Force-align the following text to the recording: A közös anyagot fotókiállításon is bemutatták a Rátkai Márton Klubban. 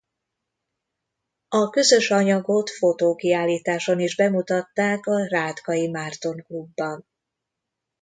A 1.49 1.69
közös 1.69 2.11
anyagot 2.11 2.69
fotókiállításon 2.69 3.99
is 3.99 4.15
bemutatták 4.15 5.05
a 5.05 5.25
Rátkai 5.27 5.87
Márton 5.89 6.43
Klubban. 6.43 7.07